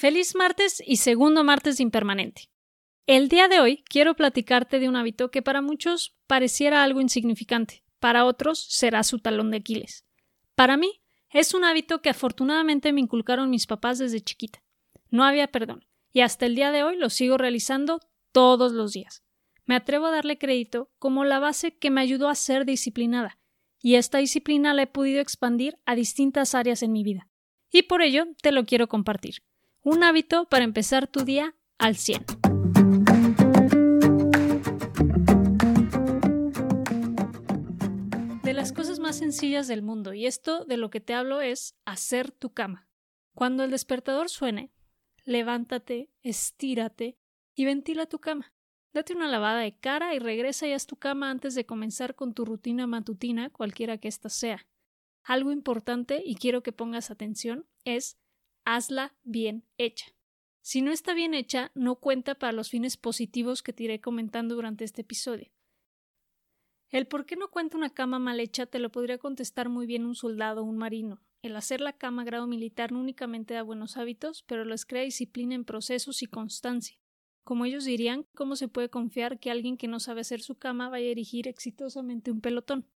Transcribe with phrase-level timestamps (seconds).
[0.00, 2.52] Feliz martes y segundo martes impermanente.
[3.08, 7.82] El día de hoy quiero platicarte de un hábito que para muchos pareciera algo insignificante,
[7.98, 10.06] para otros será su talón de Aquiles.
[10.54, 14.62] Para mí es un hábito que afortunadamente me inculcaron mis papás desde chiquita.
[15.10, 17.98] No había perdón, y hasta el día de hoy lo sigo realizando
[18.30, 19.24] todos los días.
[19.64, 23.40] Me atrevo a darle crédito como la base que me ayudó a ser disciplinada,
[23.82, 27.28] y esta disciplina la he podido expandir a distintas áreas en mi vida.
[27.72, 29.42] Y por ello te lo quiero compartir.
[29.90, 32.22] Un hábito para empezar tu día al 100.
[38.42, 41.74] De las cosas más sencillas del mundo, y esto de lo que te hablo es
[41.86, 42.86] hacer tu cama.
[43.34, 44.74] Cuando el despertador suene,
[45.24, 47.16] levántate, estírate
[47.54, 48.52] y ventila tu cama.
[48.92, 52.34] Date una lavada de cara y regresa y haz tu cama antes de comenzar con
[52.34, 54.66] tu rutina matutina, cualquiera que ésta sea.
[55.22, 58.18] Algo importante, y quiero que pongas atención, es
[58.74, 60.06] hazla bien hecha.
[60.60, 64.54] Si no está bien hecha, no cuenta para los fines positivos que te iré comentando
[64.56, 65.50] durante este episodio.
[66.90, 70.04] El por qué no cuenta una cama mal hecha te lo podría contestar muy bien
[70.04, 71.22] un soldado o un marino.
[71.40, 75.54] El hacer la cama grado militar no únicamente da buenos hábitos, pero les crea disciplina
[75.54, 76.98] en procesos y constancia.
[77.44, 80.90] Como ellos dirían, ¿cómo se puede confiar que alguien que no sabe hacer su cama
[80.90, 82.86] vaya a erigir exitosamente un pelotón?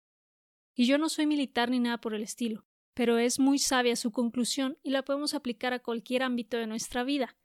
[0.74, 4.10] Y yo no soy militar ni nada por el estilo, pero es muy sabia su
[4.12, 7.36] conclusión y la podemos aplicar a cualquier ámbito de nuestra vida.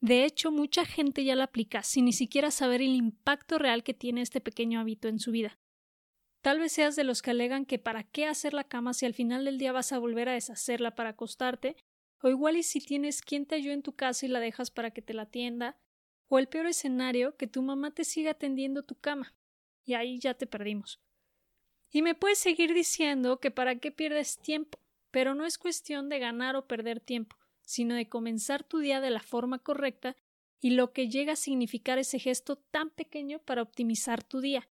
[0.00, 3.94] De hecho, mucha gente ya la aplica sin ni siquiera saber el impacto real que
[3.94, 5.58] tiene este pequeño hábito en su vida.
[6.42, 9.14] Tal vez seas de los que alegan que para qué hacer la cama si al
[9.14, 11.76] final del día vas a volver a deshacerla para acostarte,
[12.22, 14.90] o igual y si tienes quien te ayude en tu casa y la dejas para
[14.90, 15.78] que te la atienda,
[16.28, 19.34] o el peor escenario, que tu mamá te siga tendiendo tu cama.
[19.86, 21.00] Y ahí ya te perdimos.
[21.90, 24.78] Y me puedes seguir diciendo que para qué pierdes tiempo,
[25.14, 29.10] pero no es cuestión de ganar o perder tiempo, sino de comenzar tu día de
[29.10, 30.16] la forma correcta
[30.58, 34.68] y lo que llega a significar ese gesto tan pequeño para optimizar tu día.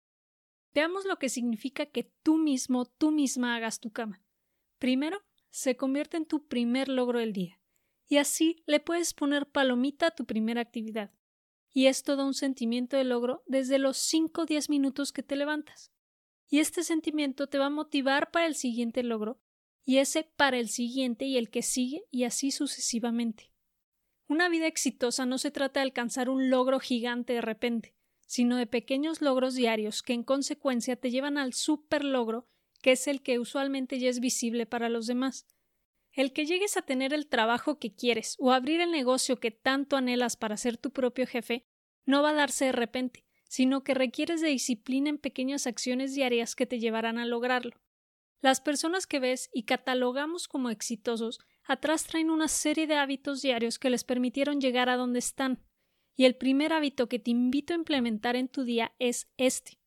[0.73, 4.23] Veamos lo que significa que tú mismo, tú misma hagas tu cama.
[4.77, 7.59] Primero, se convierte en tu primer logro del día,
[8.07, 11.11] y así le puedes poner palomita a tu primera actividad.
[11.73, 15.35] Y esto da un sentimiento de logro desde los 5 o 10 minutos que te
[15.35, 15.91] levantas
[16.47, 19.39] y este sentimiento te va a motivar para el siguiente logro
[19.89, 23.51] y ese para el siguiente y el que sigue y así sucesivamente.
[24.27, 27.95] Una vida exitosa no se trata de alcanzar un logro gigante de repente,
[28.27, 32.47] sino de pequeños logros diarios que en consecuencia te llevan al super logro
[32.83, 35.47] que es el que usualmente ya es visible para los demás.
[36.11, 39.97] El que llegues a tener el trabajo que quieres o abrir el negocio que tanto
[39.97, 41.65] anhelas para ser tu propio jefe
[42.05, 46.55] no va a darse de repente, sino que requieres de disciplina en pequeñas acciones diarias
[46.55, 47.81] que te llevarán a lograrlo.
[48.41, 53.79] Las personas que ves y catalogamos como exitosos atrás traen una serie de hábitos diarios
[53.79, 55.63] que les permitieron llegar a donde están.
[56.15, 59.79] Y el primer hábito que te invito a implementar en tu día es este.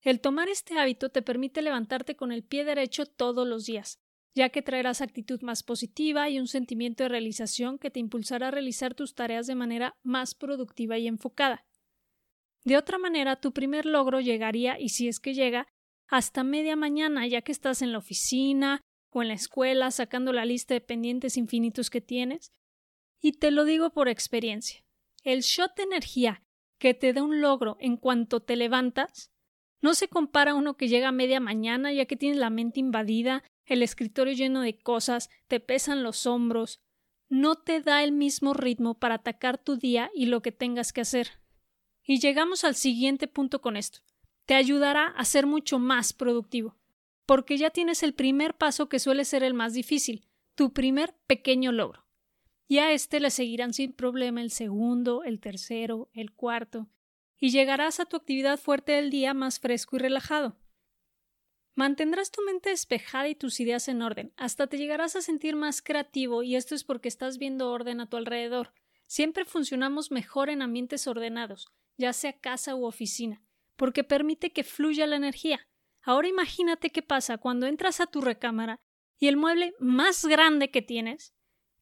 [0.00, 4.00] El tomar este hábito te permite levantarte con el pie derecho todos los días,
[4.34, 8.50] ya que traerás actitud más positiva y un sentimiento de realización que te impulsará a
[8.50, 11.64] realizar tus tareas de manera más productiva y enfocada.
[12.64, 15.66] De otra manera, tu primer logro llegaría, y si es que llega,
[16.08, 20.44] hasta media mañana, ya que estás en la oficina o en la escuela sacando la
[20.44, 22.52] lista de pendientes infinitos que tienes.
[23.20, 24.84] Y te lo digo por experiencia.
[25.22, 26.42] El shot de energía
[26.78, 29.30] que te da un logro en cuanto te levantas
[29.80, 32.80] no se compara a uno que llega a media mañana ya que tienes la mente
[32.80, 36.80] invadida, el escritorio lleno de cosas, te pesan los hombros.
[37.28, 41.02] No te da el mismo ritmo para atacar tu día y lo que tengas que
[41.02, 41.40] hacer.
[42.02, 44.00] Y llegamos al siguiente punto con esto.
[44.46, 46.76] Te ayudará a ser mucho más productivo,
[47.26, 51.72] porque ya tienes el primer paso que suele ser el más difícil, tu primer pequeño
[51.72, 52.06] logro.
[52.68, 56.88] Y a este le seguirán sin problema el segundo, el tercero, el cuarto,
[57.38, 60.56] y llegarás a tu actividad fuerte del día más fresco y relajado.
[61.74, 65.82] Mantendrás tu mente despejada y tus ideas en orden, hasta te llegarás a sentir más
[65.82, 68.72] creativo y esto es porque estás viendo orden a tu alrededor.
[69.06, 73.43] Siempre funcionamos mejor en ambientes ordenados, ya sea casa u oficina,
[73.76, 75.68] porque permite que fluya la energía.
[76.02, 78.80] Ahora imagínate qué pasa cuando entras a tu recámara
[79.18, 81.34] y el mueble más grande que tienes,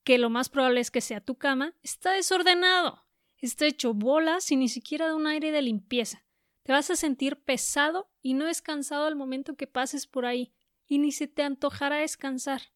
[0.05, 3.07] que lo más probable es que sea tu cama, está desordenado,
[3.39, 6.25] está hecho bolas y ni siquiera da un aire de limpieza.
[6.63, 10.53] Te vas a sentir pesado y no descansado al momento que pases por ahí,
[10.87, 12.73] y ni se te antojará descansar.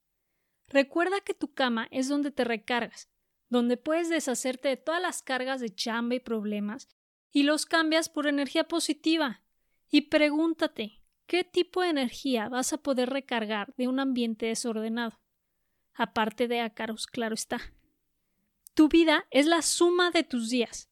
[0.68, 3.08] Recuerda que tu cama es donde te recargas,
[3.48, 6.88] donde puedes deshacerte de todas las cargas de chamba y problemas
[7.36, 9.42] y los cambias por energía positiva.
[9.90, 15.20] Y pregúntate, ¿qué tipo de energía vas a poder recargar de un ambiente desordenado?
[15.92, 17.60] Aparte de ácaros, claro está.
[18.72, 20.88] Tu vida es la suma de tus días.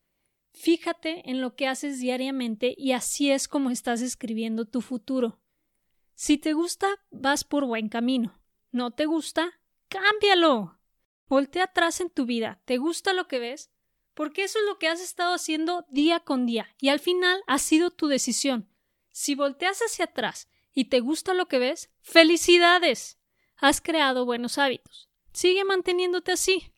[0.53, 5.41] Fíjate en lo que haces diariamente y así es como estás escribiendo tu futuro.
[6.13, 8.39] Si te gusta, vas por buen camino.
[8.71, 9.63] ¿No te gusta?
[9.89, 10.79] Cámbialo.
[11.27, 12.61] Voltea atrás en tu vida.
[12.67, 13.71] ¿Te gusta lo que ves?
[14.15, 17.59] Porque eso es lo que has estado haciendo día con día y al final ha
[17.59, 18.69] sido tu decisión.
[19.11, 23.19] Si volteas hacia atrás y te gusta lo que ves, felicidades.
[23.57, 25.09] Has creado buenos hábitos.
[25.33, 26.73] Sigue manteniéndote así.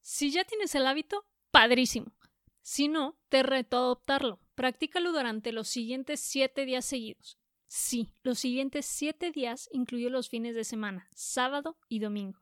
[0.00, 2.12] Si ya tienes el hábito, padrísimo.
[2.60, 4.40] Si no, te reto a adoptarlo.
[4.54, 7.38] Practícalo durante los siguientes siete días seguidos.
[7.66, 12.40] Sí, los siguientes siete días incluye los fines de semana, sábado y domingo.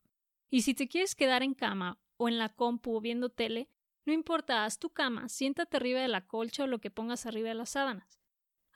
[0.51, 3.71] Y si te quieres quedar en cama o en la compu o viendo tele,
[4.05, 7.49] no importa, haz tu cama, siéntate arriba de la colcha o lo que pongas arriba
[7.49, 8.21] de las sábanas.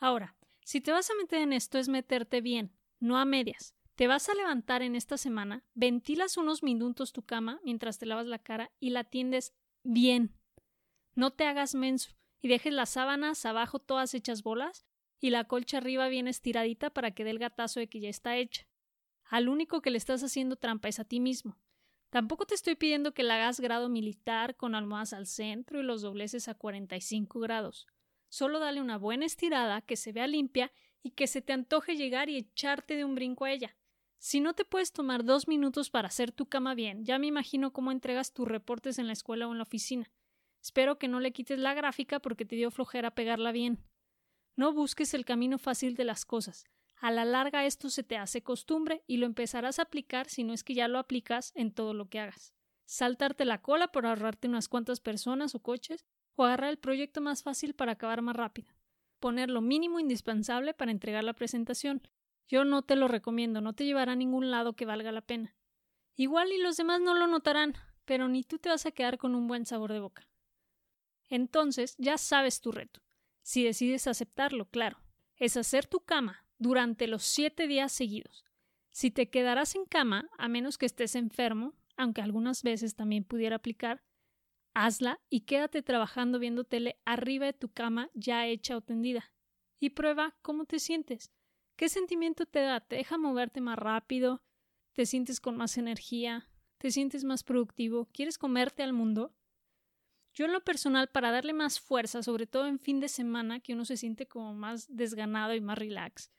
[0.01, 3.75] Ahora, si te vas a meter en esto es meterte bien, no a medias.
[3.97, 8.27] Te vas a levantar en esta semana, ventilas unos minutos tu cama mientras te lavas
[8.27, 9.53] la cara y la tiendes
[9.83, 10.35] bien.
[11.15, 14.87] No te hagas menso y dejes las sábanas abajo todas hechas bolas
[15.21, 18.39] y la colcha arriba bien estiradita para que dé el gatazo de que ya está
[18.39, 18.67] hecha.
[19.25, 21.59] Al único que le estás haciendo trampa es a ti mismo.
[22.15, 26.01] Tampoco te estoy pidiendo que la hagas grado militar con almohadas al centro y los
[26.01, 27.89] dobleces a 45 grados.
[28.29, 30.71] Solo dale una buena estirada, que se vea limpia
[31.03, 33.77] y que se te antoje llegar y echarte de un brinco a ella.
[34.19, 37.73] Si no te puedes tomar dos minutos para hacer tu cama bien, ya me imagino
[37.73, 40.09] cómo entregas tus reportes en la escuela o en la oficina.
[40.63, 43.83] Espero que no le quites la gráfica porque te dio flojera pegarla bien.
[44.55, 46.65] No busques el camino fácil de las cosas.
[47.05, 50.55] A la larga esto se te hace costumbre y lo empezarás a aplicar si no
[50.55, 52.55] es que ya lo aplicas en todo lo que hagas.
[52.87, 57.43] Saltarte la cola por ahorrarte unas cuantas personas o coches o agarrar el proyecto más
[57.43, 58.73] fácil para acabar más rápido.
[59.21, 62.01] Poner lo mínimo indispensable para entregar la presentación.
[62.49, 65.55] Yo no te lo recomiendo, no te llevará a ningún lado que valga la pena.
[66.17, 67.75] Igual y los demás no lo notarán,
[68.07, 70.27] pero ni tú te vas a quedar con un buen sabor de boca.
[71.29, 73.03] Entonces ya sabes tu reto.
[73.43, 74.97] Si decides aceptarlo, claro,
[75.37, 78.43] es hacer tu cama durante los siete días seguidos.
[78.91, 83.57] Si te quedarás en cama, a menos que estés enfermo, aunque algunas veces también pudiera
[83.57, 84.03] aplicar,
[84.73, 89.31] hazla y quédate trabajando viendo tele arriba de tu cama ya hecha o tendida.
[89.79, 91.31] Y prueba cómo te sientes.
[91.77, 92.81] ¿Qué sentimiento te da?
[92.81, 94.43] ¿Te deja moverte más rápido?
[94.95, 96.49] ¿Te sientes con más energía?
[96.79, 98.09] ¿Te sientes más productivo?
[98.11, 99.35] ¿Quieres comerte al mundo?
[100.33, 103.75] Yo en lo personal, para darle más fuerza, sobre todo en fin de semana, que
[103.75, 106.31] uno se siente como más desganado y más relax,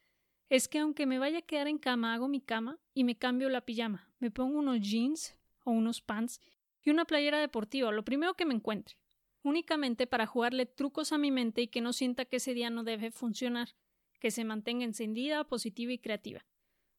[0.50, 3.50] es que aunque me vaya a quedar en cama, hago mi cama y me cambio
[3.50, 4.10] la pijama.
[4.20, 6.40] Me pongo unos jeans o unos pants
[6.84, 8.98] y una playera deportiva, lo primero que me encuentre,
[9.42, 12.84] únicamente para jugarle trucos a mi mente y que no sienta que ese día no
[12.84, 13.76] debe funcionar,
[14.20, 16.46] que se mantenga encendida, positiva y creativa.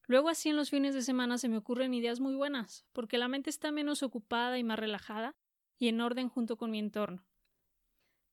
[0.09, 3.29] Luego así en los fines de semana se me ocurren ideas muy buenas, porque la
[3.29, 5.37] mente está menos ocupada y más relajada
[5.79, 7.25] y en orden junto con mi entorno.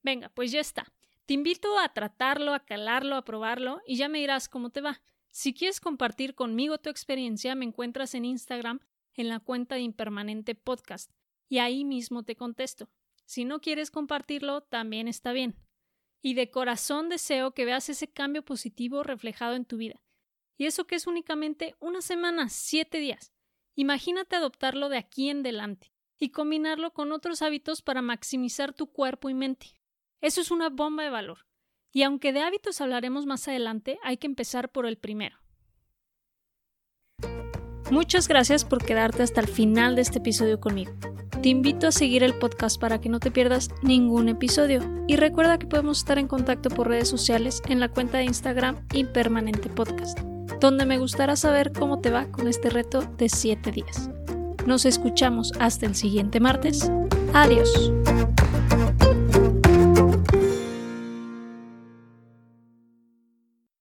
[0.01, 0.91] Venga, pues ya está.
[1.25, 5.01] Te invito a tratarlo, a calarlo, a probarlo y ya me dirás cómo te va.
[5.31, 8.81] Si quieres compartir conmigo tu experiencia, me encuentras en Instagram
[9.13, 11.11] en la cuenta de Impermanente Podcast
[11.47, 12.89] y ahí mismo te contesto.
[13.25, 15.55] Si no quieres compartirlo, también está bien.
[16.21, 20.01] Y de corazón deseo que veas ese cambio positivo reflejado en tu vida.
[20.57, 23.33] Y eso que es únicamente una semana, siete días.
[23.75, 29.29] Imagínate adoptarlo de aquí en adelante y combinarlo con otros hábitos para maximizar tu cuerpo
[29.29, 29.73] y mente.
[30.23, 31.39] Eso es una bomba de valor.
[31.91, 35.35] Y aunque de hábitos hablaremos más adelante, hay que empezar por el primero.
[37.91, 40.93] Muchas gracias por quedarte hasta el final de este episodio conmigo.
[41.41, 45.59] Te invito a seguir el podcast para que no te pierdas ningún episodio y recuerda
[45.59, 50.17] que podemos estar en contacto por redes sociales en la cuenta de Instagram Impermanente Podcast,
[50.61, 54.09] donde me gustará saber cómo te va con este reto de 7 días.
[54.65, 56.89] Nos escuchamos hasta el siguiente martes.
[57.33, 57.91] Adiós.